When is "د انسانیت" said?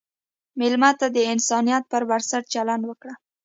1.15-1.83